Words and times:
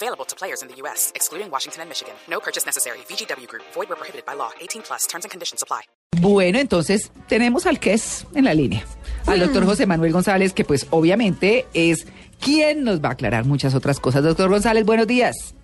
Available 0.00 0.24
to 0.26 0.36
players 0.36 0.62
in 0.62 0.68
the 0.68 0.76
U.S., 0.82 1.10
excluding 1.16 1.50
Washington 1.50 1.82
and 1.82 1.88
Michigan. 1.90 2.14
No 2.30 2.38
purchase 2.38 2.64
necessary. 2.64 2.98
VGW 3.08 3.48
Group. 3.48 3.64
Void 3.74 3.88
where 3.88 3.96
prohibited 3.98 4.24
by 4.24 4.34
law. 4.36 4.50
18 4.60 4.82
plus. 4.82 5.06
Terms 5.08 5.24
and 5.24 5.30
conditions 5.32 5.60
apply. 5.62 5.82
Bueno, 6.20 6.58
entonces 6.60 7.10
tenemos 7.28 7.66
al 7.66 7.80
que 7.80 7.94
es 7.94 8.24
en 8.34 8.44
la 8.44 8.54
línea, 8.54 8.84
al 9.26 9.40
doctor 9.40 9.64
José 9.64 9.86
Manuel 9.86 10.12
González, 10.12 10.52
que 10.52 10.64
pues 10.64 10.86
obviamente 10.90 11.66
es 11.74 12.06
quien 12.40 12.82
nos 12.84 13.00
va 13.02 13.10
a 13.10 13.12
aclarar 13.12 13.44
muchas 13.44 13.74
otras 13.74 13.98
cosas. 14.00 14.22
Doctor 14.24 14.48
González, 14.50 14.84
buenos 14.86 15.06
días. 15.06 15.54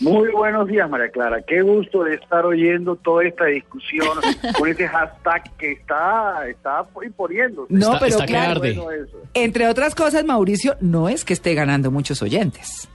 Muy 0.00 0.30
buenos 0.32 0.66
días, 0.66 0.88
María 0.88 1.10
Clara. 1.10 1.42
Qué 1.46 1.60
gusto 1.60 2.04
de 2.04 2.14
estar 2.14 2.44
oyendo 2.46 2.96
toda 2.96 3.24
esta 3.24 3.44
discusión 3.44 4.08
con 4.58 4.68
ese 4.68 4.88
hashtag 4.88 5.54
que 5.58 5.72
está, 5.72 6.46
está 6.48 6.86
imponiendo. 7.04 7.66
No, 7.68 7.86
Está- 7.94 7.98
pero 8.00 8.10
está 8.12 8.26
que 8.26 8.32
claro, 8.32 8.50
arde. 8.52 8.72
Bueno, 8.74 8.90
eso. 9.04 9.18
entre 9.34 9.68
otras 9.68 9.94
cosas, 9.94 10.24
Mauricio 10.24 10.76
no 10.80 11.08
es 11.10 11.24
que 11.26 11.34
esté 11.34 11.54
ganando 11.54 11.90
muchos 11.90 12.22
oyentes. 12.22 12.88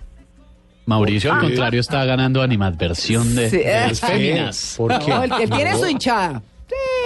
Mauricio, 0.86 1.34
al 1.34 1.42
contrario, 1.42 1.80
está 1.82 2.06
ganando 2.06 2.42
animadversión 2.42 3.36
de, 3.36 3.50
Sí. 3.50 3.58
de 3.58 3.64
las 3.88 4.00
féminas. 4.00 4.76
¿Por 4.78 4.98
qué? 5.00 5.12
No, 5.12 5.56
tiene 5.56 5.76
su 5.78 5.86
hinchada. 5.88 6.42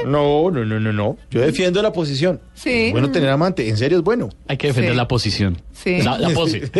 No, 0.06 0.50
no, 0.50 0.64
no, 0.64 0.80
no, 0.80 0.94
no. 0.94 1.18
Yo 1.30 1.42
defiendo 1.42 1.82
la 1.82 1.92
posición. 1.92 2.40
Sí. 2.54 2.88
Es 2.88 2.92
bueno 2.94 3.12
tener 3.12 3.30
amante, 3.30 3.68
en 3.68 3.76
serio 3.78 3.98
es 3.98 4.04
bueno. 4.04 4.30
Hay 4.48 4.56
que 4.58 4.68
defender 4.68 4.92
Sí. 4.94 4.98
la 4.98 5.08
posición. 5.08 5.62
Sí. 5.74 6.02
La, 6.02 6.18
la 6.18 6.30
pose. 6.30 6.62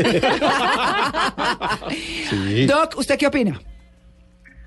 Sí. 2.30 2.66
Doc, 2.66 2.96
¿usted 2.98 3.18
qué 3.18 3.28
opina? 3.28 3.60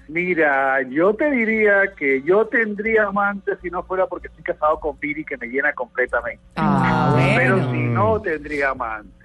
Mira, 0.08 0.78
yo 0.90 1.14
te 1.14 1.30
diría 1.30 1.72
que 1.96 2.22
yo 2.26 2.44
tendría 2.46 3.04
amante 3.04 3.52
si 3.62 3.70
no 3.70 3.82
fuera 3.84 4.06
porque 4.06 4.26
estoy 4.28 4.42
casado 4.42 4.78
con 4.80 4.96
Piri 4.98 5.24
que 5.24 5.36
me 5.38 5.46
llena 5.46 5.72
completamente. 5.72 6.42
Ah, 6.56 7.14
Pero 7.36 7.56
bueno. 7.56 7.72
si 7.72 7.78
no, 7.78 8.20
tendría 8.20 8.70
amante. 8.70 9.21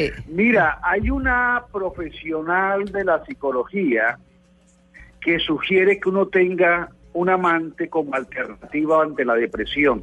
Eh, 0.00 0.14
Mira, 0.28 0.78
hay 0.82 1.10
una 1.10 1.64
profesional 1.70 2.86
de 2.86 3.04
la 3.04 3.22
psicología 3.26 4.18
que 5.20 5.38
sugiere 5.38 6.00
que 6.00 6.08
uno 6.08 6.26
tenga 6.26 6.88
un 7.12 7.28
amante 7.28 7.90
como 7.90 8.14
alternativa 8.14 9.02
ante 9.02 9.26
la 9.26 9.34
depresión. 9.34 10.02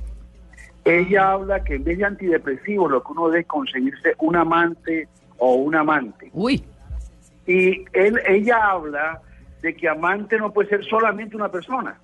Ella 0.85 1.31
habla 1.31 1.63
que 1.63 1.75
en 1.75 1.83
vez 1.83 1.97
de 1.97 2.05
antidepresivos 2.05 2.91
lo 2.91 3.01
que 3.01 3.11
uno 3.11 3.27
debe 3.29 3.39
es 3.39 3.47
conseguirse 3.47 4.13
un 4.19 4.35
amante 4.35 5.07
o 5.39 5.55
un 5.55 5.73
amante. 5.75 6.29
uy, 6.31 6.63
Y 7.47 7.83
él, 7.93 8.21
ella 8.27 8.69
habla 8.69 9.19
de 9.63 9.75
que 9.75 9.89
amante 9.89 10.37
no 10.37 10.53
puede 10.53 10.69
ser 10.69 10.85
solamente 10.85 11.35
una 11.35 11.49
persona, 11.49 11.97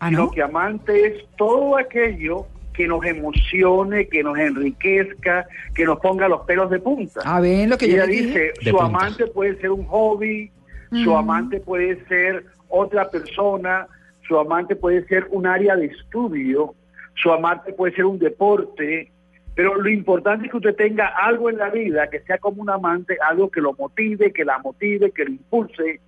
¿ah, 0.00 0.10
sino 0.10 0.24
no? 0.24 0.30
que 0.30 0.42
amante 0.42 1.06
es 1.06 1.24
todo 1.38 1.78
aquello 1.78 2.46
que 2.76 2.86
nos 2.86 3.04
emocione, 3.04 4.06
que 4.08 4.22
nos 4.22 4.38
enriquezca, 4.38 5.46
que 5.74 5.84
nos 5.84 5.98
ponga 6.00 6.28
los 6.28 6.42
pelos 6.42 6.70
de 6.70 6.78
punta. 6.78 7.20
A 7.24 7.40
ver, 7.40 7.68
lo 7.68 7.78
que 7.78 7.88
yo 7.88 7.94
Ella 7.94 8.06
dije. 8.06 8.26
dice, 8.26 8.40
De 8.64 8.70
su 8.70 8.76
punta. 8.76 8.84
amante 8.84 9.26
puede 9.28 9.56
ser 9.60 9.70
un 9.70 9.84
hobby, 9.86 10.50
su 11.02 11.16
amante 11.16 11.60
puede 11.60 12.04
ser 12.06 12.44
otra 12.68 13.08
persona, 13.10 13.86
su 14.26 14.38
amante 14.38 14.76
puede 14.76 15.04
ser 15.06 15.26
un 15.30 15.46
área 15.46 15.76
de 15.76 15.86
estudio, 15.86 16.74
su 17.14 17.32
amante 17.32 17.72
puede 17.72 17.94
ser 17.94 18.04
un 18.04 18.18
deporte, 18.18 19.10
pero 19.54 19.74
lo 19.74 19.88
importante 19.88 20.44
es 20.46 20.50
que 20.50 20.58
usted 20.58 20.74
tenga 20.76 21.06
algo 21.06 21.48
en 21.48 21.56
la 21.56 21.70
vida 21.70 22.08
que 22.10 22.20
sea 22.20 22.38
como 22.38 22.60
un 22.60 22.68
amante, 22.70 23.16
algo 23.26 23.50
que 23.50 23.60
lo 23.60 23.72
motive, 23.74 24.32
que 24.32 24.44
la 24.44 24.58
motive, 24.58 25.10
que 25.12 25.24
lo 25.24 25.30
impulse, 25.30 26.00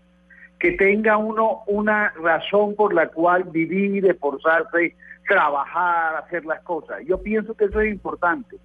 que 0.58 0.72
tenga 0.72 1.16
uno 1.16 1.62
una 1.66 2.12
razón 2.22 2.74
por 2.74 2.92
la 2.92 3.08
cual 3.08 3.44
vivir, 3.44 4.06
esforzarse, 4.06 4.94
trabajar, 5.28 6.16
hacer 6.16 6.44
las 6.44 6.60
cosas. 6.62 7.02
Yo 7.06 7.22
pienso 7.22 7.54
que 7.54 7.66
eso 7.66 7.80
es 7.80 7.92
importante. 7.92 8.56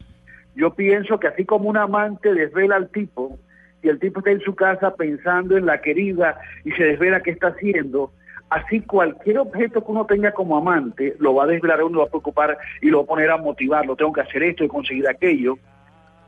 Yo 0.55 0.73
pienso 0.73 1.19
que 1.19 1.27
así 1.27 1.45
como 1.45 1.69
un 1.69 1.77
amante 1.77 2.33
desvela 2.33 2.75
al 2.75 2.89
tipo 2.89 3.37
y 3.81 3.89
el 3.89 3.99
tipo 3.99 4.19
está 4.19 4.31
en 4.31 4.39
su 4.39 4.55
casa 4.55 4.95
pensando 4.95 5.57
en 5.57 5.65
la 5.65 5.81
querida 5.81 6.39
y 6.63 6.71
se 6.71 6.83
desvela 6.83 7.21
qué 7.21 7.31
está 7.31 7.47
haciendo, 7.47 8.11
así 8.49 8.81
cualquier 8.81 9.39
objeto 9.39 9.83
que 9.83 9.91
uno 9.91 10.05
tenga 10.05 10.31
como 10.31 10.55
amante 10.57 11.15
lo 11.19 11.35
va 11.35 11.43
a 11.43 11.47
desvelar, 11.47 11.83
uno 11.83 11.95
lo 11.95 12.01
va 12.01 12.07
a 12.07 12.11
preocupar 12.11 12.57
y 12.81 12.89
lo 12.89 12.99
va 12.99 13.03
a 13.03 13.07
poner 13.07 13.29
a 13.29 13.37
motivarlo, 13.37 13.95
tengo 13.95 14.13
que 14.13 14.21
hacer 14.21 14.43
esto 14.43 14.63
y 14.63 14.67
conseguir 14.67 15.07
aquello. 15.07 15.57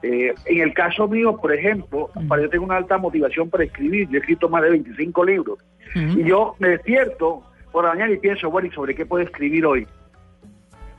Eh, 0.07 0.35
en 0.45 0.61
el 0.61 0.71
caso 0.73 1.07
mío, 1.07 1.35
por 1.37 1.51
ejemplo, 1.51 2.11
para 2.27 2.43
yo 2.43 2.49
tengo 2.49 2.63
una 2.65 2.75
alta 2.77 2.97
motivación 2.99 3.49
para 3.49 3.63
escribir, 3.63 4.07
yo 4.09 4.17
he 4.17 4.19
escrito 4.19 4.47
más 4.49 4.61
de 4.61 4.69
25 4.69 5.25
libros 5.25 5.57
y 5.95 6.23
yo 6.25 6.55
me 6.59 6.69
despierto 6.69 7.41
por 7.71 7.85
la 7.85 7.91
mañana 7.91 8.11
y 8.13 8.17
pienso, 8.17 8.51
bueno, 8.51 8.67
¿y 8.67 8.71
sobre 8.71 8.93
qué 8.93 9.05
puedo 9.05 9.23
escribir 9.23 9.65
hoy? 9.65 9.87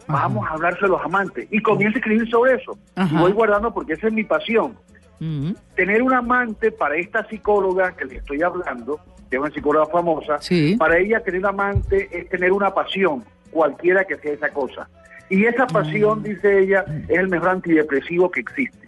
Vamos 0.09 0.47
a 0.49 0.55
hablar 0.55 0.75
sobre 0.79 0.91
los 0.93 1.03
amantes. 1.03 1.47
Y 1.51 1.61
comienzo 1.61 1.97
a 1.97 2.01
escribir 2.01 2.29
sobre 2.31 2.55
eso. 2.55 2.79
Y 2.97 3.17
voy 3.17 3.33
guardando 3.33 3.73
porque 3.73 3.93
esa 3.95 4.07
es 4.09 4.13
mi 4.13 4.25
pasión. 4.25 4.77
Mm, 5.21 5.53
Tener 5.75 6.03
un 6.03 6.13
amante 6.13 6.71
para 6.73 6.97
esta 6.97 7.27
psicóloga 7.29 7.93
que 7.97 8.05
le 8.07 8.17
estoy 8.17 8.43
hablando, 8.43 8.99
que 9.31 9.37
es 9.37 9.41
una 9.43 9.51
psicóloga 9.51 9.87
famosa, 9.87 10.39
Sí. 10.41 10.77
para 10.79 10.99
ella 10.99 11.21
tener 11.21 11.41
un 11.41 11.47
amante 11.47 12.09
es 12.13 12.29
tener 12.29 12.53
una 12.53 12.73
pasión, 12.73 13.25
cualquiera 13.51 14.05
que 14.05 14.17
sea 14.17 14.33
esa 14.33 14.51
cosa. 14.51 14.89
Y 15.29 15.45
esa 15.45 15.67
pasión, 15.67 16.23
dice 16.23 16.61
ella, 16.61 16.85
es 17.09 17.19
el 17.19 17.29
mejor 17.29 17.49
antidepresivo 17.51 18.31
que 18.31 18.41
existe. 18.41 18.86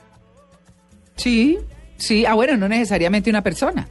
Sí, 1.19 1.59
sí. 1.97 2.25
Ah, 2.25 2.33
bueno, 2.35 2.57
no 2.57 2.67
necesariamente 2.69 3.29
una 3.29 3.43
persona. 3.43 3.87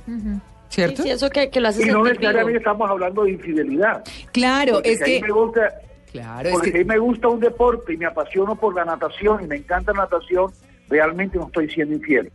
¿Cierto? 0.70 1.04
Sí, 1.04 1.10
eso 1.12 1.30
que, 1.30 1.50
que 1.50 1.62
lo 1.62 1.70
hace 1.70 1.84
Y 1.88 1.92
no 1.92 2.04
necesariamente 2.04 2.48
vivo. 2.52 2.58
estamos 2.58 2.90
hablando 2.90 3.24
de 3.24 3.32
infidelidad. 3.32 4.04
Claro, 4.34 4.74
Porque 4.74 4.92
es 4.94 5.02
que... 5.04 5.22
me 5.22 5.30
gusta, 5.32 5.62
Claro, 6.12 6.50
es 6.50 6.54
porque 6.56 6.70
a 6.70 6.74
que... 6.74 6.86
me 6.86 6.98
gusta 6.98 7.28
un 7.30 7.40
deporte 7.40 7.94
y 7.94 7.98
me 7.98 8.06
apasiono 8.06 8.56
por 8.56 8.74
la 8.76 8.84
natación 8.84 9.44
y 9.44 9.48
me 9.48 9.56
encanta 9.58 9.94
la 9.94 10.00
natación, 10.04 10.52
realmente 10.90 11.38
no 11.38 11.46
estoy 11.48 11.70
siendo 11.70 11.96
infiel. 11.96 12.32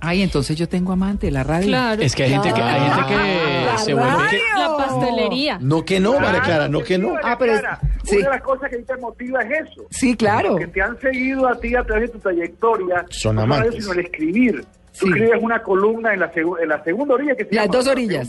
Ay, 0.00 0.20
entonces 0.22 0.56
yo 0.56 0.68
tengo 0.68 0.92
amante, 0.92 1.30
la 1.30 1.44
radio. 1.44 1.68
Claro. 1.68 2.02
Es 2.02 2.14
que 2.16 2.24
hay 2.24 2.30
gente 2.30 2.52
que, 2.52 2.60
hay 2.60 2.80
gente 2.90 3.06
que 3.08 3.68
Ah, 3.70 3.78
se 3.78 3.94
vuelve... 3.94 4.10
radio. 4.10 4.38
La 4.58 4.76
pastelería. 4.76 5.58
No 5.60 5.84
que 5.84 6.00
no, 6.00 6.18
María 6.18 6.40
Clara, 6.42 6.68
no 6.68 6.82
que 6.82 6.98
no. 6.98 7.14
Ah, 7.22 7.36
pero 7.38 7.54
es- 7.54 7.62
sí. 8.04 8.16
Una 8.16 8.24
de 8.26 8.30
las 8.30 8.42
cosas 8.42 8.70
que 8.70 8.76
a 8.76 8.78
ti 8.78 8.84
te 8.84 8.96
motiva 8.96 9.42
es 9.42 9.68
eso. 9.68 9.86
Sí, 9.90 10.16
claro. 10.16 10.56
que 10.56 10.66
te 10.66 10.82
han 10.82 10.98
seguido 11.00 11.46
a 11.48 11.58
ti 11.58 11.74
a 11.74 11.82
través 11.84 12.08
de 12.10 12.12
tu 12.14 12.18
trayectoria, 12.20 13.04
Son 13.10 13.36
no 13.36 13.42
amantes. 13.42 13.76
sino 13.76 13.92
el 13.92 14.00
escribir. 14.00 14.64
Tú 14.98 15.06
Sí. 15.06 15.08
escribes 15.08 15.42
una 15.42 15.62
columna 15.62 16.12
en 16.12 16.20
la, 16.20 16.32
segu- 16.32 16.60
en 16.62 16.68
la 16.68 16.82
segunda 16.84 17.14
orilla 17.14 17.34
que 17.34 17.44
se 17.46 17.54
Las 17.54 17.64
llama, 17.66 17.76
dos 17.76 17.86
la 17.86 17.92
orillas. 17.92 18.28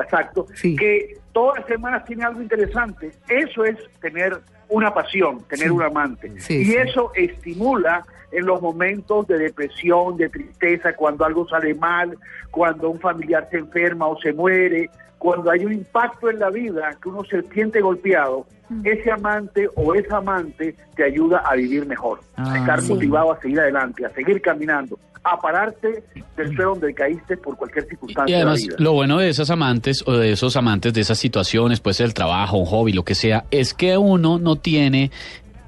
Exacto. 0.00 0.46
Sí. 0.54 0.76
Que 0.76 1.18
todas 1.32 1.58
las 1.60 1.66
semanas 1.68 2.04
tiene 2.04 2.24
algo 2.24 2.42
interesante. 2.42 3.12
Eso 3.28 3.64
es 3.64 3.76
tener 4.00 4.38
una 4.68 4.92
pasión, 4.94 5.40
tener 5.48 5.66
Sí. 5.66 5.70
un 5.70 5.82
amante. 5.82 6.40
Sí, 6.40 6.62
y 6.62 6.74
eso 6.76 7.10
estimula 7.14 8.04
en 8.32 8.46
los 8.46 8.62
momentos 8.62 9.26
de 9.26 9.38
depresión, 9.38 10.16
de 10.16 10.28
tristeza, 10.28 10.94
cuando 10.94 11.24
algo 11.24 11.48
sale 11.48 11.74
mal, 11.74 12.16
cuando 12.52 12.90
un 12.90 13.00
familiar 13.00 13.48
se 13.50 13.58
enferma 13.58 14.06
o 14.06 14.16
se 14.20 14.32
muere, 14.32 14.88
cuando 15.18 15.50
hay 15.50 15.64
un 15.64 15.72
impacto 15.72 16.30
en 16.30 16.38
la 16.38 16.50
vida 16.50 16.96
que 17.02 17.08
uno 17.08 17.24
se 17.24 17.42
siente 17.52 17.80
golpeado, 17.80 18.46
ese 18.84 19.10
amante 19.10 19.68
o 19.76 19.94
esa 19.94 20.18
amante 20.18 20.74
te 20.96 21.04
ayuda 21.04 21.38
a 21.38 21.54
vivir 21.56 21.86
mejor, 21.86 22.20
Ah, 22.36 22.52
a 22.52 22.58
estar 22.58 22.80
sí. 22.82 22.92
motivado 22.92 23.32
a 23.32 23.40
seguir 23.40 23.60
adelante, 23.60 24.04
a 24.06 24.10
seguir 24.10 24.40
caminando, 24.40 24.98
a 25.22 25.38
pararte 25.40 26.02
del 26.36 26.46
suelo 26.54 26.70
donde 26.70 26.94
caíste 26.94 27.36
por 27.36 27.56
cualquier 27.56 27.86
circunstancia 27.86 28.32
Y 28.32 28.36
además, 28.40 28.60
de 28.60 28.66
la 28.68 28.76
vida. 28.76 28.84
lo 28.84 28.92
bueno 28.94 29.18
de 29.18 29.28
esas 29.28 29.50
amantes 29.50 30.02
o 30.06 30.12
de 30.12 30.32
esos 30.32 30.56
amantes 30.56 30.94
de 30.94 31.00
esas 31.02 31.18
situaciones, 31.18 31.80
puede 31.80 31.94
ser 31.94 32.06
el 32.06 32.14
trabajo, 32.14 32.56
un 32.58 32.66
hobby, 32.66 32.92
lo 32.92 33.04
que 33.04 33.14
sea, 33.14 33.44
es 33.50 33.74
que 33.74 33.98
uno 33.98 34.38
no 34.38 34.56
tiene 34.56 35.10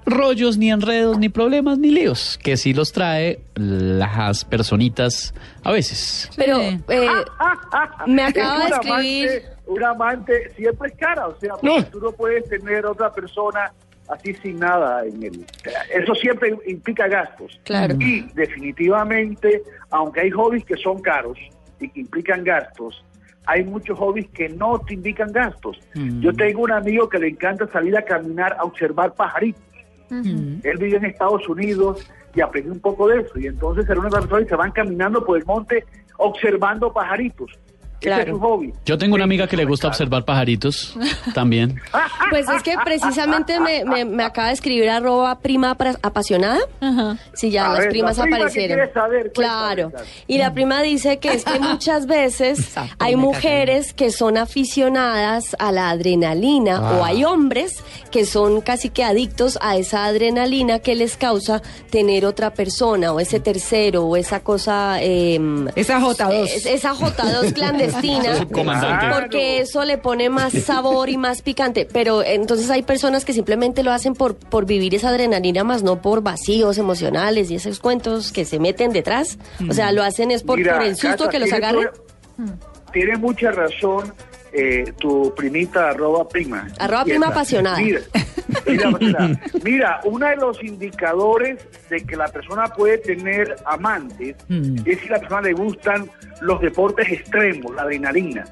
rollos, 0.07 0.59
ni 0.59 0.71
enredos, 0.71 1.19
ni 1.19 1.29
problemas, 1.29 1.79
ni 1.79 1.91
líos, 1.91 2.39
que 2.43 2.57
sí 2.57 2.73
los 2.75 2.93
trae 2.93 3.39
las 3.55 4.45
personitas 4.45 5.33
a 5.63 5.71
veces. 5.71 6.29
Pero 6.37 6.59
eh, 6.61 6.81
me 8.07 8.23
acaba 8.25 8.65
de 8.65 8.71
escribir. 8.71 9.43
Un 9.67 9.85
amante 9.85 10.51
siempre 10.57 10.91
es 10.91 10.97
cara, 10.97 11.29
o 11.29 11.39
sea, 11.39 11.55
porque 11.55 11.85
tú 11.85 12.01
no 12.01 12.13
puedes 12.13 12.49
tener 12.49 12.85
otra 12.87 13.13
persona 13.13 13.73
así 14.09 14.35
sin 14.35 14.59
nada 14.59 15.05
en 15.07 15.23
él. 15.23 15.47
Eso 15.95 16.15
siempre 16.15 16.55
implica 16.67 17.09
gastos. 17.09 17.61
Claro. 17.65 17.95
Y 17.99 18.23
definitivamente, 18.35 19.63
aunque 19.91 20.21
hay 20.21 20.31
hobbies 20.31 20.65
que 20.65 20.77
son 20.77 21.01
caros 21.01 21.39
y 21.81 21.89
que 21.89 22.01
implican 22.01 22.45
gastos, 22.45 23.05
hay 23.47 23.65
muchos 23.65 23.99
hobbies 23.99 24.29
que 24.31 24.49
no 24.49 24.79
te 24.81 24.95
indican 24.95 25.33
gastos. 25.33 25.79
Yo 25.95 26.33
tengo 26.33 26.63
un 26.63 26.73
amigo 26.73 27.09
que 27.09 27.19
le 27.19 27.29
encanta 27.29 27.67
salir 27.69 27.97
a 27.97 28.03
caminar 28.03 28.57
a 28.59 28.65
observar 28.65 29.15
pajaritos. 29.15 29.63
Él 30.11 30.77
vive 30.79 30.97
en 30.97 31.07
Estados 31.07 31.49
Unidos 31.49 32.07
y 32.35 32.41
aprendió 32.41 32.73
un 32.73 32.81
poco 32.81 33.09
de 33.09 33.21
eso. 33.23 33.39
Y 33.39 33.47
entonces 33.47 33.87
con 33.87 34.05
las 34.05 34.13
personas 34.13 34.45
y 34.45 34.49
se 34.49 34.57
van 34.57 34.71
caminando 34.73 35.25
por 35.25 35.39
el 35.39 35.45
monte 35.45 35.85
observando 36.19 36.93
pajaritos. 36.93 37.59
Ese 38.03 38.11
es 38.11 38.17
Claro. 38.17 38.35
su 38.35 38.41
hobby. 38.41 38.73
Yo 38.85 38.99
tengo 38.99 39.15
una 39.15 39.25
amiga 39.25 39.47
que 39.47 39.57
le 39.57 39.65
gusta 39.65 39.89
observar 39.89 40.25
pajaritos 40.25 40.97
también. 41.35 41.81
Pues 42.31 42.49
es 42.49 42.63
que 42.63 42.75
precisamente 42.83 43.61
me, 43.61 43.85
me- 43.85 44.07
me 44.07 44.25
acaba 44.25 44.49
de 44.49 44.55
escribir 44.55 44.89
arroba 44.89 45.39
prima 45.41 45.77
apasionada. 46.03 46.61
Si 47.35 47.51
ya 47.51 47.67
A 47.67 47.69
las 47.71 47.79
ver, 47.81 47.89
primas 47.91 48.17
la 48.17 48.23
prima 48.25 48.37
aparecieron. 48.39 48.89
saber, 48.95 49.33
claro. 49.33 49.93
Y 50.27 50.39
la 50.39 50.55
prima 50.55 50.81
dice 50.81 51.19
que 51.19 51.33
es 51.35 51.45
que 51.45 51.59
muchas 51.61 52.07
veces 52.07 52.59
Exacto, 52.61 52.95
hay 53.01 53.17
mujeres 53.17 53.93
que 53.93 54.11
son 54.11 54.39
aficionadas 54.39 55.55
a 55.59 55.73
la 55.73 55.91
adrenalina 55.91 56.81
o 56.93 57.05
hay 57.05 57.23
hombres 57.25 57.83
que 58.11 58.25
son 58.25 58.63
casi 58.63 58.89
que 58.89 59.05
adictos 59.05 59.59
a 59.61 59.77
esa 59.77 60.07
adrenalina 60.07 60.79
que 60.79 60.95
les 60.95 61.17
causa 61.19 61.61
tener 61.91 62.25
otra 62.25 62.55
persona 62.55 63.13
o 63.13 63.21
ese 63.21 63.41
tercero 63.41 64.05
o 64.05 64.17
esa 64.17 64.41
cosa... 64.41 65.03
em, 65.03 65.69
Esa 65.77 66.01
J2. 66.01 66.45
es- 66.47 66.67
esa 66.67 66.95
J2 66.95 67.53
clandestina. 67.53 67.92
Porque 69.21 69.61
eso 69.61 69.85
le 69.85 69.99
pone 69.99 70.29
más 70.31 70.53
sabor 70.53 71.09
y 71.09 71.17
más 71.17 71.43
picante. 71.43 71.87
Pero 71.91 72.23
entonces 72.23 72.71
hay 72.71 72.83
personas 72.83 73.25
que 73.25 73.33
simplemente 73.33 73.83
lo 73.83 73.93
hacen 73.93 74.15
por, 74.15 74.35
por 74.37 74.67
vivir 74.67 74.95
esa 74.95 75.09
adrenalina, 75.11 75.65
más 75.65 75.83
no 75.83 76.01
por 76.03 76.23
vacíos 76.23 76.79
emocionales 76.79 77.51
y 77.51 77.57
esos 77.57 77.79
cuentos 77.81 78.33
que 78.33 78.45
se 78.45 78.59
meten 78.59 78.93
detrás. 78.93 79.39
O 79.69 79.73
sea, 79.73 79.93
lo 79.93 80.03
hacen 80.03 80.31
es 80.31 80.43
por, 80.43 80.59
Mira, 80.59 80.75
por 80.75 80.83
el 80.83 80.97
susto 80.97 81.25
Cata, 81.25 81.31
que 81.31 81.39
los 81.39 81.53
agarren. 81.53 81.89
toda- 82.37 82.57
Tiene 82.93 83.17
mucha 83.17 83.51
razón 83.51 84.13
eh, 84.53 84.93
tu 84.99 85.33
primita 85.35 85.89
arroba 85.91 86.29
prima. 86.29 86.69
Arroba 86.79 87.05
prima 87.05 87.29
apasionada. 87.29 87.79
Mira, 87.79 88.01
mira. 88.67 89.41
Mira, 89.65 90.01
uno 90.05 90.27
de 90.27 90.37
los 90.37 90.63
indicadores 90.63 91.67
de 91.89 92.01
que 92.01 92.17
la 92.17 92.29
persona 92.29 92.67
puede 92.67 92.99
tener 92.99 93.57
amantes 93.65 94.37
Mm. 94.49 94.77
es 94.85 95.01
si 95.01 95.09
a 95.09 95.13
la 95.13 95.19
persona 95.21 95.43
le 95.43 95.53
gustan 95.53 96.11
los 96.41 96.61
deportes 96.61 97.11
extremos, 97.11 97.75
la 97.75 97.83
adrenalina. 97.83 98.45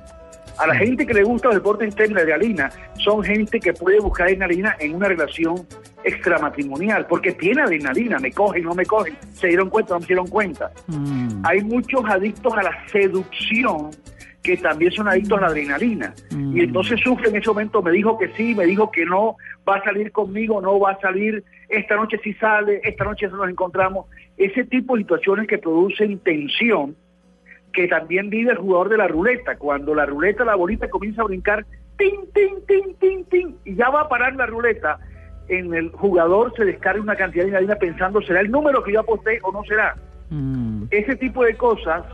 A 0.58 0.66
la 0.66 0.74
gente 0.74 1.06
que 1.06 1.14
le 1.14 1.22
gusta 1.22 1.48
los 1.48 1.56
deportes 1.56 1.88
extremos, 1.88 2.16
la 2.16 2.20
adrenalina, 2.22 2.70
son 3.02 3.22
gente 3.22 3.60
que 3.60 3.72
puede 3.72 3.98
buscar 4.00 4.26
adrenalina 4.26 4.76
en 4.78 4.94
una 4.94 5.08
relación 5.08 5.66
extramatrimonial, 6.04 7.06
porque 7.06 7.32
tiene 7.32 7.62
adrenalina, 7.62 8.18
me 8.18 8.32
cogen, 8.32 8.64
no 8.64 8.74
me 8.74 8.84
cogen, 8.84 9.16
se 9.32 9.48
dieron 9.48 9.70
cuenta, 9.70 9.94
no 9.94 10.00
se 10.00 10.08
dieron 10.08 10.26
cuenta. 10.26 10.70
Mm. 10.86 11.42
Hay 11.44 11.62
muchos 11.62 12.02
adictos 12.04 12.52
a 12.56 12.62
la 12.62 12.86
seducción 12.90 13.90
que 14.42 14.56
también 14.56 14.90
son 14.92 15.08
adictos 15.08 15.38
a 15.38 15.42
la 15.42 15.46
adrenalina. 15.48 16.14
Y 16.30 16.60
entonces 16.60 17.00
sufre 17.00 17.28
en 17.28 17.36
ese 17.36 17.48
momento, 17.48 17.82
me 17.82 17.90
dijo 17.90 18.18
que 18.18 18.28
sí, 18.36 18.54
me 18.54 18.64
dijo 18.64 18.90
que 18.90 19.04
no, 19.04 19.36
va 19.68 19.76
a 19.76 19.84
salir 19.84 20.12
conmigo, 20.12 20.60
no 20.60 20.80
va 20.80 20.92
a 20.92 21.00
salir, 21.00 21.44
esta 21.68 21.96
noche 21.96 22.18
sí 22.24 22.32
sale, 22.34 22.80
esta 22.84 23.04
noche 23.04 23.28
nos 23.28 23.48
encontramos. 23.48 24.06
Ese 24.36 24.64
tipo 24.64 24.96
de 24.96 25.02
situaciones 25.02 25.46
que 25.46 25.58
producen 25.58 26.18
tensión, 26.20 26.96
que 27.72 27.86
también 27.86 28.30
vive 28.30 28.52
el 28.52 28.58
jugador 28.58 28.88
de 28.88 28.96
la 28.96 29.08
ruleta. 29.08 29.56
Cuando 29.56 29.94
la 29.94 30.06
ruleta, 30.06 30.44
la 30.44 30.54
bolita 30.54 30.88
comienza 30.88 31.22
a 31.22 31.26
brincar, 31.26 31.66
tin, 31.98 32.14
tin, 32.34 32.64
tin, 32.66 32.94
tin, 32.98 33.24
tin, 33.26 33.56
y 33.64 33.74
ya 33.74 33.90
va 33.90 34.02
a 34.02 34.08
parar 34.08 34.34
la 34.36 34.46
ruleta, 34.46 34.98
en 35.48 35.74
el 35.74 35.90
jugador 35.90 36.52
se 36.56 36.64
descarga 36.64 37.02
una 37.02 37.16
cantidad 37.16 37.44
de 37.44 37.50
adrenalina 37.50 37.76
pensando, 37.76 38.22
¿será 38.22 38.40
el 38.40 38.50
número 38.50 38.82
que 38.82 38.92
yo 38.92 39.00
aposté 39.00 39.38
o 39.42 39.52
no 39.52 39.62
será? 39.64 39.96
Mm. 40.30 40.84
Ese 40.90 41.16
tipo 41.16 41.44
de 41.44 41.56
cosas 41.56 42.04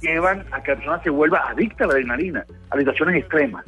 llevan 0.00 0.44
a 0.52 0.62
que 0.62 0.72
la 0.72 0.76
persona 0.76 1.02
se 1.02 1.10
vuelva 1.10 1.48
adicta 1.48 1.84
a 1.84 1.86
la 1.86 1.94
adrenalina, 1.94 2.44
a 2.70 2.78
situaciones 2.78 3.16
extremas. 3.16 3.64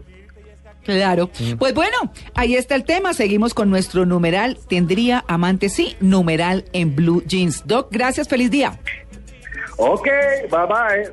Claro. 0.85 1.29
Pues 1.59 1.75
bueno, 1.75 1.97
ahí 2.35 2.55
está 2.55 2.75
el 2.75 2.85
tema. 2.85 3.13
Seguimos 3.13 3.53
con 3.53 3.69
nuestro 3.69 4.07
numeral. 4.07 4.59
¿Tendría 4.69 5.23
amante? 5.29 5.69
Sí, 5.69 5.97
numeral 6.01 6.65
en 6.73 6.97
blue 6.97 7.23
jeans. 7.27 7.67
Doc, 7.67 7.89
gracias. 7.91 8.27
Feliz 8.27 8.51
día. 8.51 8.79
Ok, 9.77 10.09
bye 10.51 10.67
bye. 10.67 11.13